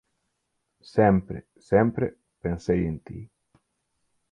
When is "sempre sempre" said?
0.95-2.05